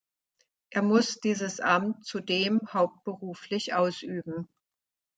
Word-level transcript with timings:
Er 0.71 0.81
muss 0.81 1.19
dieses 1.19 1.59
Amt 1.59 2.07
zudem 2.07 2.59
hauptberuflich 2.73 3.75
ausüben. 3.75 4.47